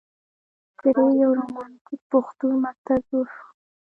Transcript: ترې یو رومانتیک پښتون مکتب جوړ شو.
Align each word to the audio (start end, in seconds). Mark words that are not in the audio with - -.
ترې 0.77 1.05
یو 1.21 1.31
رومانتیک 1.39 2.01
پښتون 2.11 2.53
مکتب 2.63 2.99
جوړ 3.09 3.25
شو. 3.35 3.45